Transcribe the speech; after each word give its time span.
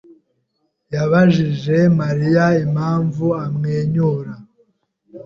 yabajije 0.93 1.77
Mariya 1.99 2.45
impamvu 2.65 3.25
amwenyura. 3.45 4.33